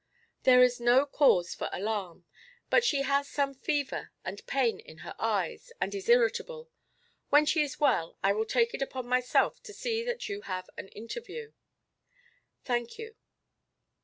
"There 0.45 0.63
is 0.63 0.79
no 0.79 1.05
cause 1.05 1.53
for 1.53 1.69
alarm. 1.71 2.25
But 2.71 2.83
she 2.83 3.03
has 3.03 3.27
some 3.29 3.53
fever, 3.53 4.11
and 4.25 4.43
pain 4.47 4.79
in 4.79 5.05
her 5.05 5.13
eyes, 5.19 5.71
and 5.79 5.93
is 5.93 6.09
irritable. 6.09 6.71
When 7.29 7.45
she 7.45 7.61
is 7.61 7.79
well 7.79 8.17
I 8.23 8.33
will 8.33 8.47
take 8.47 8.73
it 8.73 8.81
upon 8.81 9.05
myself 9.07 9.61
to 9.61 9.73
see 9.75 10.03
that 10.03 10.27
you 10.27 10.41
have 10.41 10.71
an 10.75 10.87
interview." 10.87 11.51
"Thank 12.63 12.97
you." 12.97 13.13